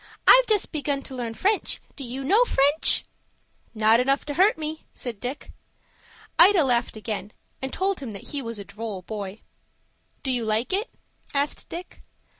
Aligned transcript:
I've 0.27 0.47
just 0.47 0.71
begun 0.71 1.03
to 1.03 1.15
learn 1.15 1.35
French. 1.35 1.79
Do 1.95 2.03
you 2.03 2.23
know 2.23 2.43
French?" 2.43 3.05
"Not 3.75 3.99
enough 3.99 4.25
to 4.25 4.33
hurt 4.33 4.57
me," 4.57 4.85
said 4.91 5.19
Dick. 5.19 5.51
Ida 6.39 6.63
laughed 6.63 6.97
again, 6.97 7.33
and 7.61 7.71
told 7.71 7.99
him 7.99 8.11
that 8.13 8.29
he 8.29 8.41
was 8.41 8.57
a 8.57 8.63
droll 8.65 9.03
boy. 9.03 9.41
"Do 10.23 10.31
you 10.31 10.43
like 10.43 10.73
it?" 10.73 10.89
asked 11.35 11.69
Dick. 11.69 12.01